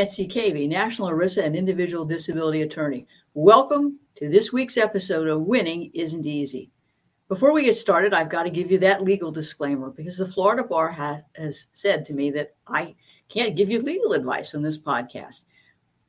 [0.00, 3.06] Nancy Cavey, National ERISA and Individual Disability Attorney.
[3.34, 6.70] Welcome to this week's episode of Winning Isn't Easy.
[7.28, 10.64] Before we get started, I've got to give you that legal disclaimer because the Florida
[10.64, 12.94] Bar has, has said to me that I
[13.28, 15.42] can't give you legal advice on this podcast.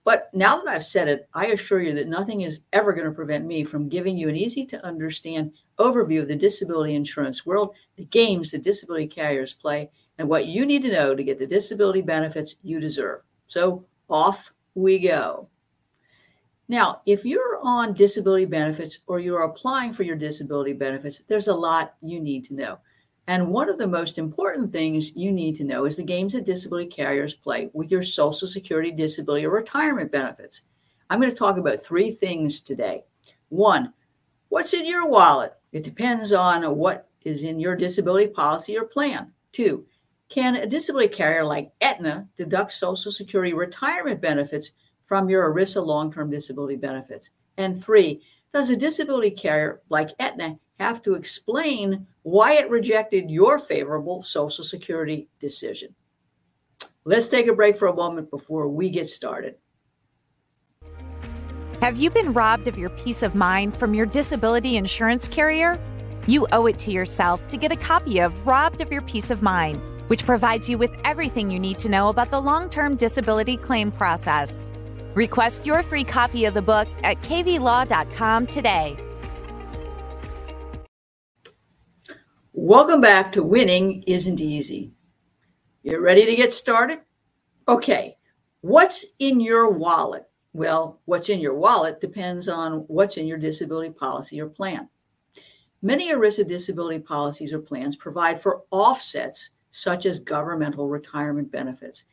[0.05, 3.11] But now that I've said it, I assure you that nothing is ever going to
[3.11, 7.75] prevent me from giving you an easy to understand overview of the disability insurance world,
[7.97, 11.45] the games that disability carriers play, and what you need to know to get the
[11.45, 13.19] disability benefits you deserve.
[13.51, 15.49] So off we go.
[16.69, 21.53] Now, if you're on disability benefits or you're applying for your disability benefits, there's a
[21.53, 22.79] lot you need to know.
[23.27, 26.45] And one of the most important things you need to know is the games that
[26.45, 30.61] disability carriers play with your Social Security, disability, or retirement benefits.
[31.09, 33.03] I'm going to talk about three things today.
[33.49, 33.91] One,
[34.47, 35.51] what's in your wallet?
[35.73, 39.33] It depends on what is in your disability policy or plan.
[39.51, 39.85] Two,
[40.31, 44.71] can a disability carrier like Aetna deduct Social Security retirement benefits
[45.03, 47.31] from your ERISA long term disability benefits?
[47.57, 48.23] And three,
[48.53, 54.63] does a disability carrier like Aetna have to explain why it rejected your favorable Social
[54.63, 55.93] Security decision?
[57.03, 59.55] Let's take a break for a moment before we get started.
[61.81, 65.77] Have you been robbed of your peace of mind from your disability insurance carrier?
[66.27, 69.41] You owe it to yourself to get a copy of Robbed of Your Peace of
[69.41, 73.55] Mind which provides you with everything you need to know about the long term disability
[73.55, 74.67] claim process.
[75.15, 78.97] Request your free copy of the book at kvlaw.com today.
[82.51, 84.91] Welcome back to Winning Isn't Easy.
[85.81, 86.99] You ready to get started?
[87.69, 88.17] Okay,
[88.59, 90.25] what's in your wallet?
[90.51, 94.89] Well, what's in your wallet depends on what's in your disability policy or plan.
[95.81, 102.03] Many ERISA disability policies or plans provide for offsets such as governmental retirement benefits.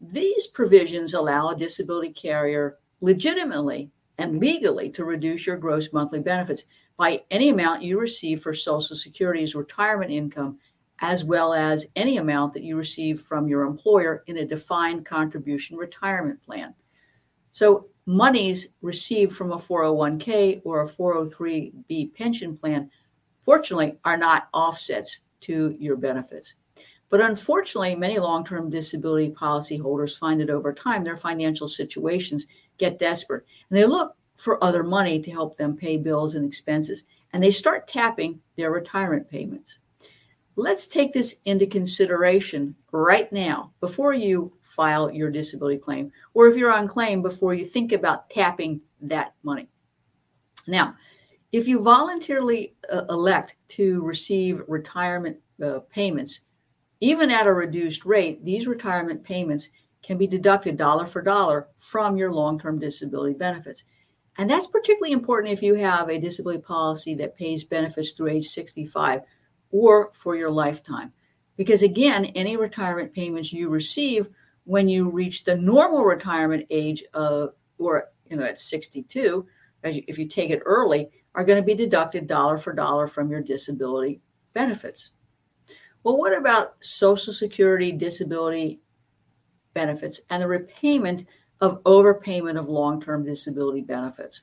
[0.00, 6.64] These provisions allow a disability carrier legitimately and legally to reduce your gross monthly benefits
[6.96, 10.58] by any amount you receive for Social Security's retirement income,
[11.00, 15.76] as well as any amount that you receive from your employer in a defined contribution
[15.76, 16.74] retirement plan.
[17.50, 22.90] So, monies received from a 401k or a 403b pension plan,
[23.44, 26.54] fortunately, are not offsets to your benefits.
[27.12, 32.46] But unfortunately, many long term disability policyholders find that over time their financial situations
[32.78, 37.04] get desperate and they look for other money to help them pay bills and expenses,
[37.34, 39.76] and they start tapping their retirement payments.
[40.56, 46.56] Let's take this into consideration right now before you file your disability claim, or if
[46.56, 49.68] you're on claim, before you think about tapping that money.
[50.66, 50.96] Now,
[51.52, 56.40] if you voluntarily uh, elect to receive retirement uh, payments,
[57.02, 59.70] even at a reduced rate, these retirement payments
[60.04, 63.82] can be deducted dollar for dollar from your long term disability benefits.
[64.38, 68.46] And that's particularly important if you have a disability policy that pays benefits through age
[68.46, 69.22] 65
[69.72, 71.12] or for your lifetime.
[71.56, 74.28] Because again, any retirement payments you receive
[74.62, 79.44] when you reach the normal retirement age of, or you know, at 62,
[79.82, 83.42] if you take it early, are going to be deducted dollar for dollar from your
[83.42, 84.20] disability
[84.54, 85.10] benefits.
[86.04, 88.80] Well, what about Social Security disability
[89.74, 91.26] benefits and the repayment
[91.60, 94.42] of overpayment of long term disability benefits?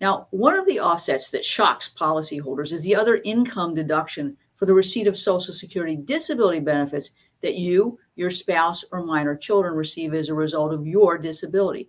[0.00, 4.74] Now, one of the offsets that shocks policyholders is the other income deduction for the
[4.74, 7.12] receipt of Social Security disability benefits
[7.42, 11.88] that you, your spouse, or minor children receive as a result of your disability.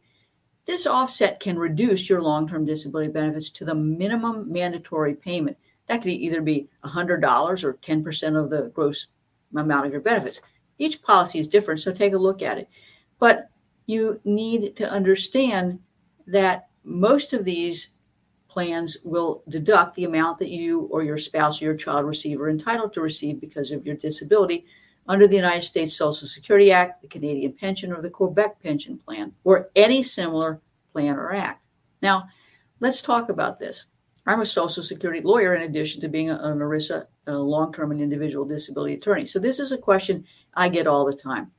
[0.66, 5.58] This offset can reduce your long term disability benefits to the minimum mandatory payment
[5.92, 9.08] that could either be $100 or 10% of the gross
[9.54, 10.40] amount of your benefits.
[10.78, 12.70] Each policy is different, so take a look at it.
[13.20, 13.50] But
[13.88, 15.80] you need to understand
[16.28, 17.92] that most of these
[18.48, 22.50] plans will deduct the amount that you or your spouse or your child receive are
[22.50, 24.64] entitled to receive because of your disability
[25.10, 29.34] under the United States Social Security Act, the Canadian Pension, or the Quebec Pension Plan,
[29.44, 30.62] or any similar
[30.94, 31.66] plan or act.
[32.02, 32.30] Now,
[32.80, 33.88] let's talk about this.
[34.32, 38.46] I'm a Social Security lawyer in addition to being an ERISA long term and individual
[38.46, 39.26] disability attorney.
[39.26, 40.24] So, this is a question
[40.54, 41.52] I get all the time.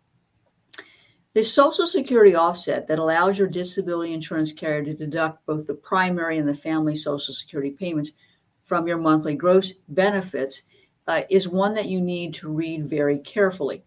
[1.35, 6.39] The Social Security offset that allows your disability insurance carrier to deduct both the primary
[6.39, 8.13] and the family Social Security payments
[8.65, 10.63] from your monthly gross benefits
[11.09, 13.85] uh, is one that you need to read very carefully.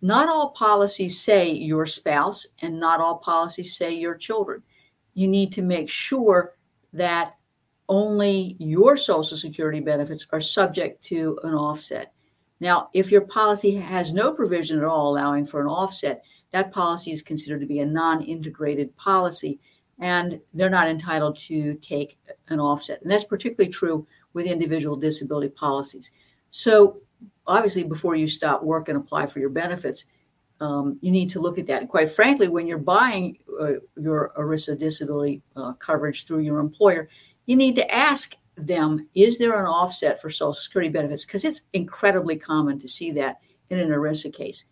[0.00, 4.62] Not all policies say your spouse, and not all policies say your children.
[5.12, 6.54] You need to make sure
[6.94, 7.34] that
[7.88, 12.12] only your Social Security benefits are subject to an offset.
[12.60, 17.10] Now, if your policy has no provision at all allowing for an offset, that policy
[17.10, 19.58] is considered to be a non integrated policy
[19.98, 23.02] and they're not entitled to take an offset.
[23.02, 26.10] And that's particularly true with individual disability policies.
[26.50, 27.00] So,
[27.46, 30.06] obviously, before you stop work and apply for your benefits,
[30.60, 31.80] um, you need to look at that.
[31.80, 37.08] And quite frankly, when you're buying uh, your ERISA disability uh, coverage through your employer,
[37.46, 41.24] you need to ask them is there an offset for Social Security benefits?
[41.24, 44.64] Because it's incredibly common to see that in an ERISA case.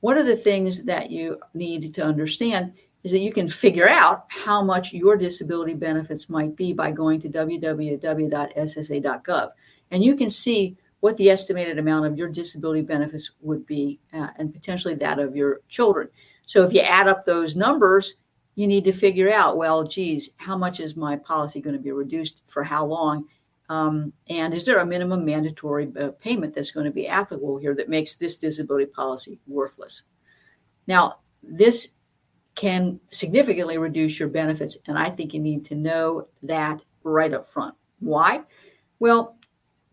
[0.00, 2.72] One of the things that you need to understand
[3.02, 7.20] is that you can figure out how much your disability benefits might be by going
[7.20, 7.90] to www.ssa.gov.
[9.90, 14.28] And you can see what the estimated amount of your disability benefits would be uh,
[14.36, 16.08] and potentially that of your children.
[16.46, 18.16] So if you add up those numbers,
[18.58, 21.92] you need to figure out, well, geez, how much is my policy going to be
[21.92, 23.24] reduced for how long?
[23.68, 27.76] Um, and is there a minimum mandatory uh, payment that's going to be applicable here
[27.76, 30.02] that makes this disability policy worthless?
[30.88, 31.94] Now, this
[32.56, 37.48] can significantly reduce your benefits, and I think you need to know that right up
[37.48, 37.76] front.
[38.00, 38.40] Why?
[38.98, 39.36] Well,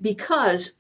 [0.02, 0.80] because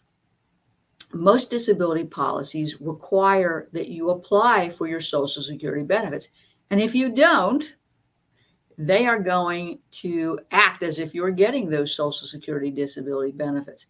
[1.13, 6.29] most disability policies require that you apply for your Social Security benefits.
[6.71, 7.75] And if you don't,
[8.77, 13.87] they are going to act as if you're getting those Social Security disability benefits.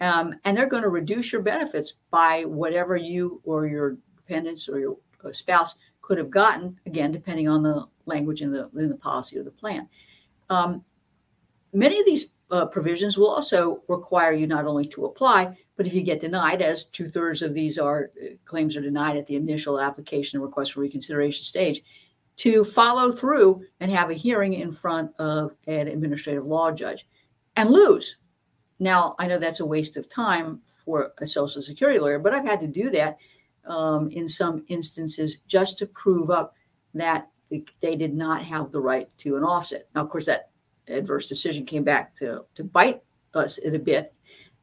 [0.00, 4.78] Um, and they're going to reduce your benefits by whatever you or your dependents or
[4.78, 8.96] your uh, spouse could have gotten, again, depending on the language in the, in the
[8.96, 9.88] policy or the plan.
[10.50, 10.84] Um,
[11.72, 15.94] many of these uh, provisions will also require you not only to apply, but if
[15.94, 19.36] you get denied, as two thirds of these are uh, claims are denied at the
[19.36, 21.82] initial application and request for reconsideration stage,
[22.36, 27.06] to follow through and have a hearing in front of an administrative law judge
[27.56, 28.16] and lose.
[28.78, 32.46] Now, I know that's a waste of time for a Social Security lawyer, but I've
[32.46, 33.18] had to do that
[33.66, 36.54] um, in some instances just to prove up
[36.94, 37.28] that
[37.80, 39.88] they did not have the right to an offset.
[39.94, 40.50] Now, of course, that
[40.88, 43.02] adverse decision came back to, to bite
[43.34, 44.14] us in a bit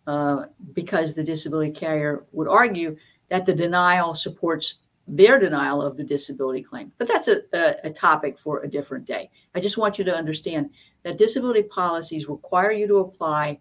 [0.07, 2.98] uh, because the disability carrier would argue
[3.30, 6.91] that the denial supports their denial of the disability claim.
[6.97, 9.29] But that's a, a, a, topic for a different day.
[9.56, 10.69] I just want you to understand
[11.03, 13.59] that disability policies require you to apply.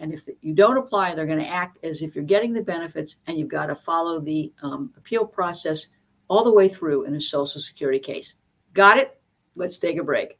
[0.00, 3.16] And if you don't apply, they're going to act as if you're getting the benefits,
[3.26, 5.88] and you've got to follow the um, appeal process
[6.28, 8.34] all the way through in a Social Security case.
[8.74, 9.20] Got it?
[9.54, 10.37] Let's take a break.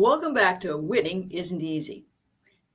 [0.00, 2.06] Welcome back to Winning Isn't Easy.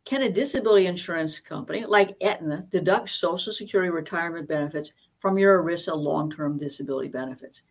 [0.05, 5.97] Can a disability insurance company like Aetna deduct Social Security retirement benefits from your ERISA
[5.97, 7.63] long term disability benefits?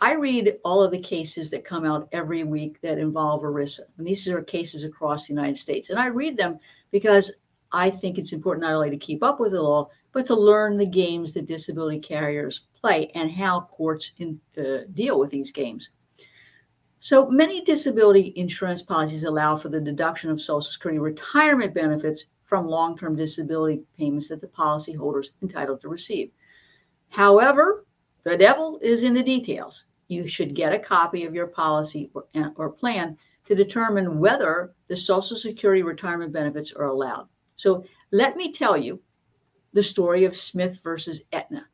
[0.00, 3.80] I read all of the cases that come out every week that involve ERISA.
[3.98, 5.90] And these are cases across the United States.
[5.90, 6.58] And I read them
[6.90, 7.30] because
[7.72, 10.78] I think it's important not only to keep up with the law, but to learn
[10.78, 15.90] the games that disability carriers play and how courts in, uh, deal with these games.
[17.00, 22.66] So many disability insurance policies allow for the deduction of Social Security retirement benefits from
[22.66, 26.30] long term disability payments that the policyholder is entitled to receive.
[27.10, 27.84] However,
[28.24, 29.84] the devil is in the details.
[30.08, 32.24] You should get a copy of your policy or,
[32.56, 37.28] or plan to determine whether the Social Security retirement benefits are allowed.
[37.56, 39.00] So let me tell you
[39.72, 41.66] the story of Smith versus Aetna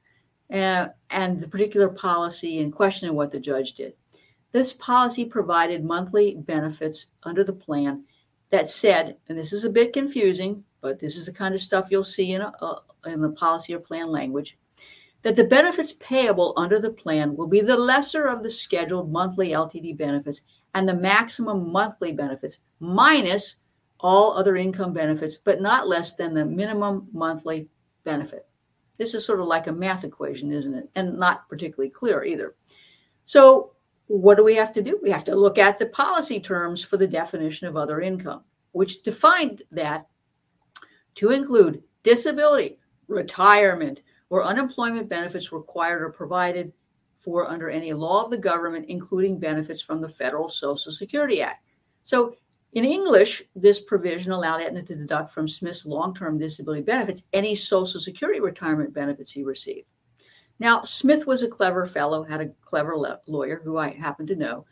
[0.53, 3.95] uh, and the particular policy in question and what the judge did.
[4.55, 8.05] This policy provided monthly benefits under the plan
[8.51, 11.89] that said, and this is a bit confusing, but this is the kind of stuff
[11.91, 14.57] you'll see in, a, a, in the policy or plan language,
[15.23, 19.49] that the benefits payable under the plan will be the lesser of the scheduled monthly
[19.49, 20.43] LTD benefits
[20.75, 23.57] and the maximum monthly benefits minus
[23.99, 27.69] all other income benefits, but not less than the minimum monthly
[28.05, 28.47] benefit.
[28.99, 30.89] This is sort of like a math equation, isn't it?
[30.95, 32.55] And not particularly clear either.
[33.27, 33.74] So
[34.07, 34.99] what do we have to do?
[35.03, 38.43] We have to look at the policy terms for the definition of other income,
[38.73, 40.07] which defined that
[41.17, 46.73] to include disability, retirement, or unemployment benefits required or provided
[47.19, 51.65] for under any law of the government, including benefits from the Federal Social Security Act.
[52.03, 52.37] So,
[52.75, 57.55] in English, this provision allowed Aetna to deduct from Smith's long term disability benefits any
[57.55, 59.87] Social Security retirement benefits he received.
[60.59, 62.97] Now, Smith was a clever fellow, had a clever
[63.27, 64.67] lawyer who I happen to know.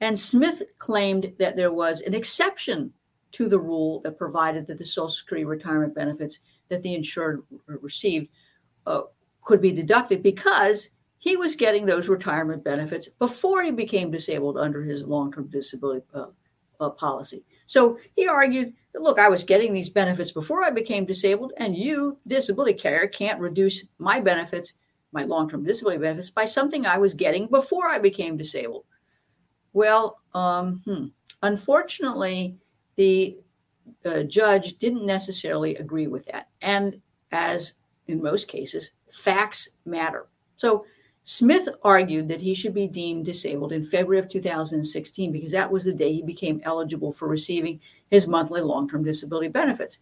[0.00, 2.92] And Smith claimed that there was an exception
[3.32, 8.28] to the rule that provided that the Social Security retirement benefits that the insured received
[8.86, 9.02] uh,
[9.42, 14.82] could be deducted because he was getting those retirement benefits before he became disabled under
[14.82, 16.26] his long term disability uh,
[16.80, 17.44] uh, policy.
[17.66, 22.18] So he argued look, I was getting these benefits before I became disabled, and you,
[22.26, 24.74] disability carrier, can't reduce my benefits,
[25.12, 28.84] my long term disability benefits, by something I was getting before I became disabled.
[29.72, 31.06] Well, um, hmm.
[31.42, 32.56] unfortunately,
[32.96, 33.38] the
[34.04, 36.48] uh, judge didn't necessarily agree with that.
[36.62, 37.00] And
[37.32, 37.74] as
[38.06, 40.26] in most cases, facts matter.
[40.56, 40.84] So
[41.22, 45.84] Smith argued that he should be deemed disabled in February of 2016 because that was
[45.84, 49.98] the day he became eligible for receiving his monthly long term disability benefits.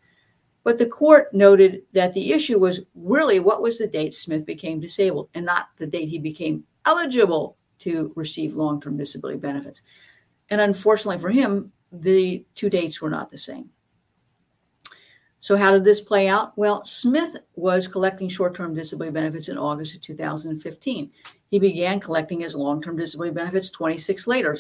[0.66, 4.80] But the court noted that the issue was really what was the date Smith became
[4.80, 9.82] disabled and not the date he became eligible to receive long term disability benefits.
[10.50, 13.70] And unfortunately for him, the two dates were not the same.
[15.38, 16.58] So, how did this play out?
[16.58, 21.12] Well, Smith was collecting short term disability benefits in August of 2015.
[21.49, 24.56] He began collecting his long term disability benefits 26 later,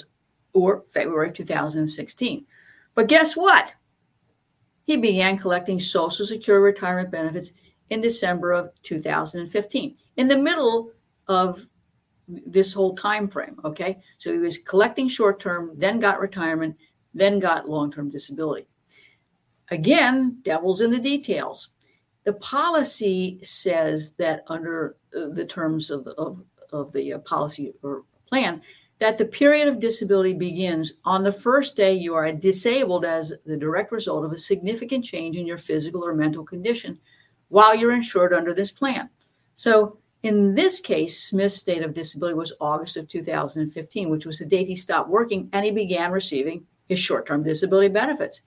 [0.52, 2.46] or February 2016.
[2.94, 3.74] But guess what?
[4.86, 7.52] He began collecting Social Security retirement benefits
[7.90, 10.92] in December of 2015, in the middle
[11.28, 11.66] of
[12.28, 13.56] this whole time frame.
[13.64, 13.98] Okay.
[14.18, 16.76] So he was collecting short term, then got retirement,
[17.14, 18.68] then got long term disability.
[19.70, 21.70] Again, devil's in the details.
[22.24, 27.72] The policy says that under uh, the terms of the, of, of the uh, policy
[27.82, 28.62] or plan,
[28.98, 33.56] that the period of disability begins on the first day you are disabled as the
[33.56, 36.98] direct result of a significant change in your physical or mental condition
[37.48, 39.08] while you're insured under this plan.
[39.54, 44.46] So, in this case, Smith's date of disability was August of 2015, which was the
[44.46, 48.40] date he stopped working and he began receiving his short term disability benefits.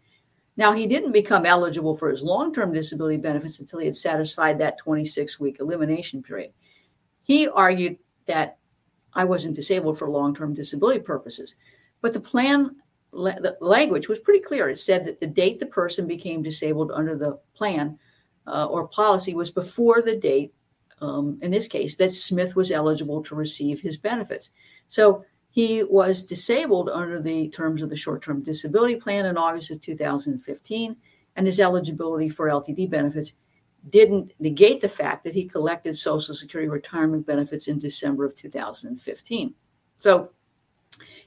[0.58, 4.58] Now, he didn't become eligible for his long term disability benefits until he had satisfied
[4.58, 6.52] that 26 week elimination period.
[7.24, 8.59] He argued that
[9.14, 11.56] I wasn't disabled for long term disability purposes,
[12.02, 12.76] but the plan
[13.12, 14.70] the language was pretty clear.
[14.70, 17.98] It said that the date the person became disabled under the plan
[18.46, 20.54] uh, or policy was before the date,
[21.02, 24.52] um, in this case, that Smith was eligible to receive his benefits.
[24.90, 29.72] So he was disabled under the terms of the short term disability plan in August
[29.72, 30.96] of 2015,
[31.36, 33.34] and his eligibility for LTD benefits
[33.90, 39.54] didn't negate the fact that he collected Social Security retirement benefits in December of 2015.
[39.98, 40.32] So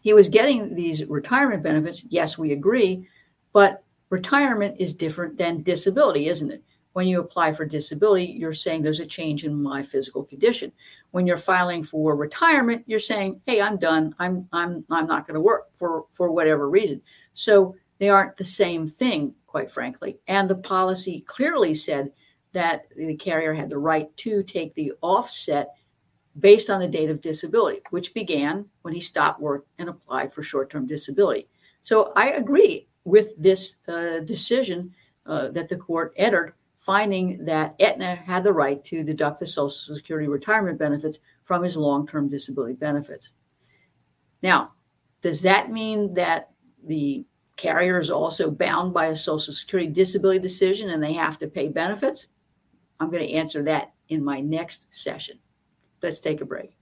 [0.01, 2.05] he was getting these retirement benefits.
[2.09, 3.09] Yes, we agree,
[3.53, 6.63] but retirement is different than disability, isn't it?
[6.93, 10.73] when you apply for disability, you're saying there's a change in my physical condition.
[11.13, 14.15] When you're filing for retirement, you're saying, "Hey, I'm done.
[14.19, 17.01] I'm I'm I'm not going to work for for whatever reason."
[17.35, 20.19] So they aren't the same thing, quite frankly.
[20.29, 22.13] And the policy clearly said
[22.53, 25.75] that the carrier had the right to take the offset
[26.39, 30.43] based on the date of disability, which began when he stopped work and applied for
[30.43, 31.49] short-term disability.
[31.83, 34.95] So I agree with this uh, decision
[35.27, 39.95] uh, that the court entered finding that Aetna had the right to deduct the Social
[39.95, 43.33] Security retirement benefits from his long term disability benefits.
[44.43, 44.73] Now,
[45.21, 46.51] does that mean that
[46.85, 47.25] the
[47.57, 51.69] carrier is also bound by a Social Security disability decision and they have to pay
[51.69, 52.29] benefits?
[53.01, 55.39] I'm going to answer that in my next session.
[56.03, 56.77] Let's take a break.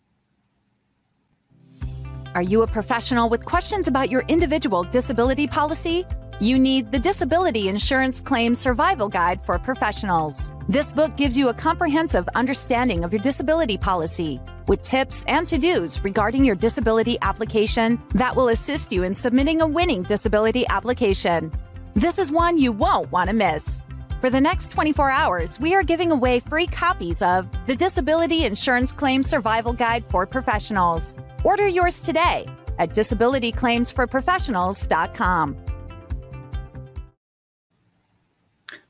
[2.35, 6.07] Are you a professional with questions about your individual disability policy?
[6.41, 10.51] You need the Disability Insurance Claim Survival Guide for Professionals.
[10.69, 15.59] This book gives you a comprehensive understanding of your disability policy with tips and to
[15.59, 21.53] dos regarding your disability application that will assist you in submitting a winning disability application.
[21.95, 23.83] This is one you won't want to miss.
[24.21, 28.93] For the next 24 hours, we are giving away free copies of the Disability Insurance
[28.93, 31.17] Claim Survival Guide for Professionals.
[31.43, 32.47] Order yours today
[32.79, 35.57] at disabilityclaimsforprofessionals.com.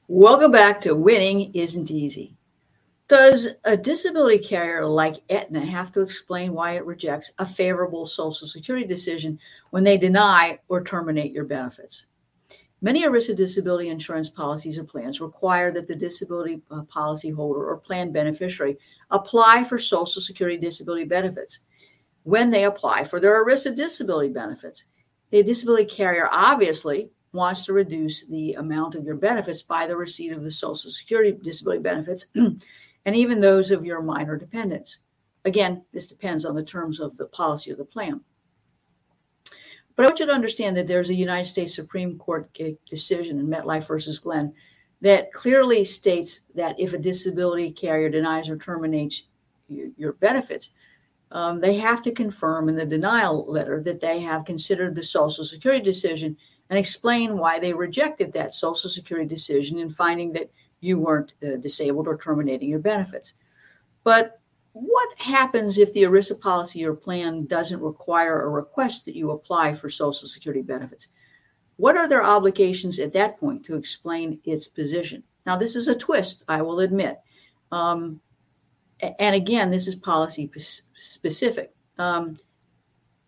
[0.08, 2.34] Welcome back to Winning Isn't Easy.
[3.06, 8.48] Does a disability carrier like Aetna have to explain why it rejects a favorable Social
[8.48, 9.38] Security decision
[9.70, 12.06] when they deny or terminate your benefits?
[12.82, 18.10] Many ERISA disability insurance policies or plans require that the disability uh, policyholder or plan
[18.10, 18.78] beneficiary
[19.10, 21.60] apply for Social Security disability benefits
[22.22, 24.84] when they apply for their ERISA disability benefits.
[25.30, 30.32] The disability carrier obviously wants to reduce the amount of your benefits by the receipt
[30.32, 34.98] of the Social Security disability benefits and even those of your minor dependents.
[35.44, 38.20] Again, this depends on the terms of the policy of the plan.
[40.00, 42.48] But I want you to understand that there's a United States Supreme Court
[42.88, 44.50] decision in MetLife versus Glenn
[45.02, 49.24] that clearly states that if a disability carrier denies or terminates
[49.68, 50.70] your benefits,
[51.32, 55.44] um, they have to confirm in the denial letter that they have considered the Social
[55.44, 56.34] Security decision
[56.70, 61.56] and explain why they rejected that Social Security decision in finding that you weren't uh,
[61.56, 63.34] disabled or terminating your benefits.
[64.02, 64.39] But
[64.72, 69.74] what happens if the ERISA policy or plan doesn't require a request that you apply
[69.74, 71.08] for Social Security benefits?
[71.76, 75.22] What are their obligations at that point to explain its position?
[75.46, 77.18] Now, this is a twist, I will admit.
[77.72, 78.20] Um,
[79.18, 80.50] and again, this is policy
[80.94, 81.72] specific.
[81.98, 82.36] Um,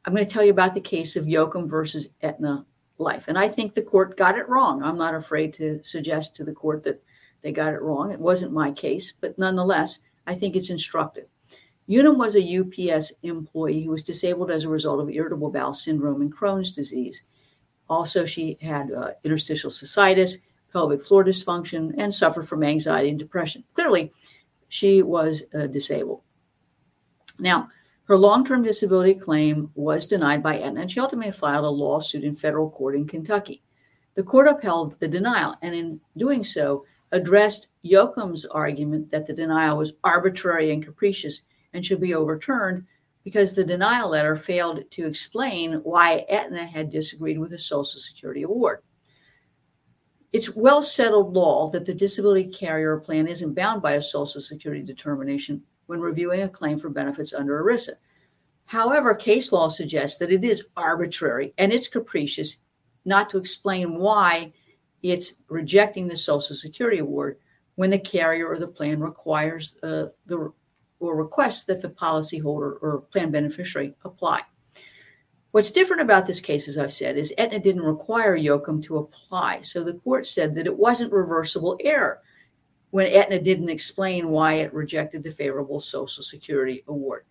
[0.05, 2.67] I'm going to tell you about the case of Yoakum versus Aetna
[2.99, 3.29] Life.
[3.29, 4.83] And I think the court got it wrong.
[4.83, 7.03] I'm not afraid to suggest to the court that
[7.41, 8.13] they got it wrong.
[8.13, 11.27] It wasn't my case, but nonetheless, I think it's instructive.
[11.89, 16.23] Yoakum was a UPS employee who was disabled as a result of irritable bowel syndrome
[16.23, 17.25] and Crohn's disease.
[17.89, 20.37] Also, she had uh, interstitial cystitis,
[20.73, 23.65] pelvic floor dysfunction, and suffered from anxiety and depression.
[23.75, 24.13] Clearly,
[24.69, 26.23] she was uh, disabled.
[27.39, 27.69] Now,
[28.05, 32.25] her long term disability claim was denied by Aetna, and she ultimately filed a lawsuit
[32.25, 33.63] in federal court in Kentucky.
[34.15, 39.79] The court upheld the denial, and in doing so, addressed Yoakum's argument that the denial
[39.79, 42.87] was arbitrary and capricious and should be overturned
[43.25, 48.43] because the denial letter failed to explain why Aetna had disagreed with the Social Security
[48.43, 48.81] award.
[50.33, 54.83] It's well settled law that the disability carrier plan isn't bound by a Social Security
[54.83, 57.93] determination when reviewing a claim for benefits under ERISA.
[58.65, 62.59] However, case law suggests that it is arbitrary and it's capricious
[63.05, 64.53] not to explain why
[65.03, 67.39] it's rejecting the Social Security award
[67.75, 70.53] when the carrier or the plan requires uh, the
[71.03, 74.41] or requests that the policyholder or plan beneficiary apply.
[75.51, 79.61] What's different about this case, as I've said, is Aetna didn't require Yoakum to apply.
[79.61, 82.23] So the court said that it wasn't reversible error
[82.91, 87.25] when Aetna didn't explain why it rejected the favorable Social Security award.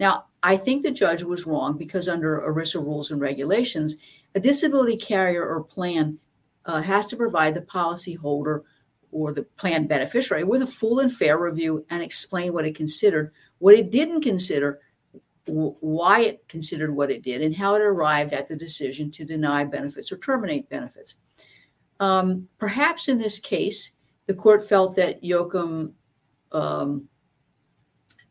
[0.00, 3.96] Now, I think the judge was wrong because under ERISA rules and regulations,
[4.34, 6.18] a disability carrier or plan
[6.64, 8.62] uh, has to provide the policyholder
[9.10, 13.32] or the plan beneficiary with a full and fair review and explain what it considered,
[13.58, 14.80] what it didn't consider,
[15.46, 19.64] why it considered what it did and how it arrived at the decision to deny
[19.64, 21.16] benefits or terminate benefits.
[22.00, 23.92] Um, perhaps in this case,
[24.26, 25.92] the court felt that Yoakum
[26.52, 27.08] um,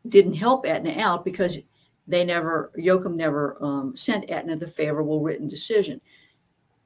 [0.08, 1.58] didn't help Aetna out because
[2.06, 6.00] they never, Yoakum never um, sent Aetna the favorable written decision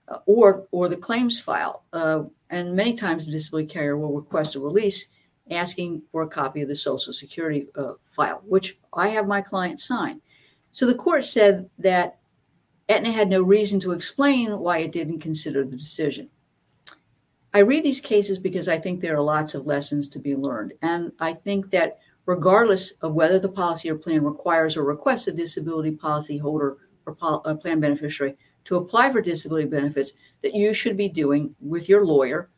[0.08, 1.84] uh, or, or the claims file.
[1.92, 5.08] Uh, and many times the disability carrier will request a release
[5.50, 9.80] asking for a copy of the Social Security uh, file, which I have my client
[9.80, 10.20] sign.
[10.70, 12.18] So the court said that
[12.88, 16.28] Aetna had no reason to explain why it didn't consider the decision.
[17.54, 20.74] I read these cases because I think there are lots of lessons to be learned.
[20.82, 25.32] And I think that regardless of whether the policy or plan requires or requests a
[25.32, 30.96] disability policy holder or a plan beneficiary to apply for disability benefits, that you should
[30.96, 32.50] be doing with your lawyer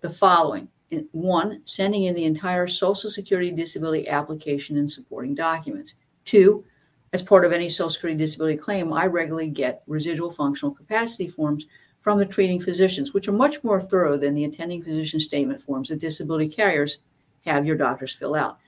[0.00, 0.68] the following
[1.12, 5.94] one, sending in the entire Social Security disability application and supporting documents.
[6.24, 6.64] Two,
[7.12, 11.66] as part of any Social Security disability claim, I regularly get residual functional capacity forms
[12.00, 15.88] from the treating physicians, which are much more thorough than the attending physician statement forms
[15.88, 16.98] that disability carriers
[17.44, 18.58] have your doctors fill out.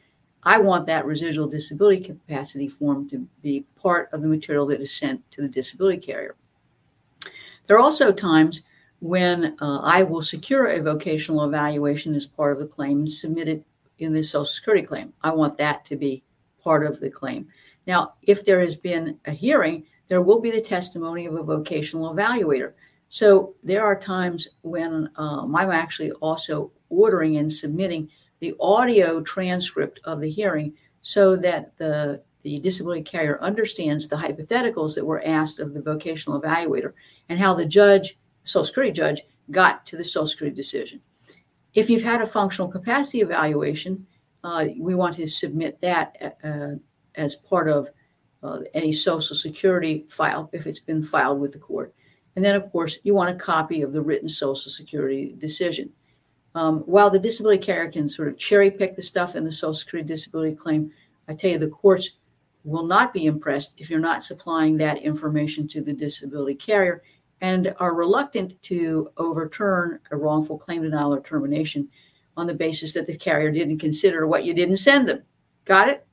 [0.42, 4.92] I want that residual disability capacity form to be part of the material that is
[4.92, 6.36] sent to the disability carrier.
[7.70, 8.62] There are also times
[8.98, 13.64] when uh, I will secure a vocational evaluation as part of the claim submitted
[14.00, 15.12] in the Social Security claim.
[15.22, 16.24] I want that to be
[16.60, 17.46] part of the claim.
[17.86, 22.12] Now, if there has been a hearing, there will be the testimony of a vocational
[22.12, 22.72] evaluator.
[23.08, 30.00] So there are times when um, I'm actually also ordering and submitting the audio transcript
[30.02, 35.58] of the hearing so that the the disability carrier understands the hypotheticals that were asked
[35.58, 36.92] of the vocational evaluator
[37.28, 41.00] and how the judge Social Security judge got to the Social Security decision.
[41.74, 44.06] If you've had a functional capacity evaluation,
[44.42, 46.76] uh, we want to submit that uh,
[47.14, 47.90] as part of
[48.42, 51.94] uh, any Social Security file if it's been filed with the court.
[52.36, 55.90] And then, of course, you want a copy of the written Social Security decision.
[56.54, 59.74] Um, while the disability carrier can sort of cherry pick the stuff in the Social
[59.74, 60.90] Security disability claim,
[61.28, 62.18] I tell you, the courts
[62.64, 67.02] will not be impressed if you're not supplying that information to the disability carrier
[67.40, 71.88] and are reluctant to overturn a wrongful claim denial or termination
[72.36, 75.22] on the basis that the carrier didn't consider what you didn't send them.
[75.64, 76.06] Got it?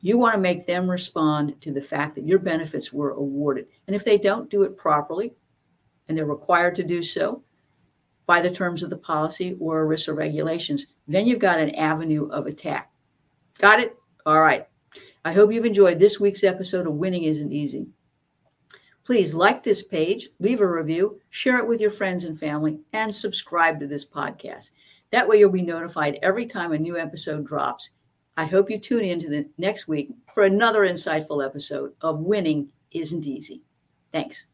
[0.00, 3.66] You want to make them respond to the fact that your benefits were awarded.
[3.86, 5.34] And if they don't do it properly,
[6.08, 7.42] and they're required to do so
[8.26, 12.46] by the terms of the policy or ERISA regulations, then you've got an avenue of
[12.46, 12.90] attack.
[13.58, 13.96] Got it?
[14.26, 14.66] All right.
[15.24, 17.86] I hope you've enjoyed this week's episode of Winning Isn't Easy.
[19.04, 23.12] Please like this page, leave a review, share it with your friends and family, and
[23.12, 24.70] subscribe to this podcast.
[25.10, 27.90] That way, you'll be notified every time a new episode drops.
[28.36, 32.68] I hope you tune in to the next week for another insightful episode of Winning
[32.92, 33.62] Isn't Easy.
[34.12, 34.46] Thanks.